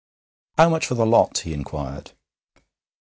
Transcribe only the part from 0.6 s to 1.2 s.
much for the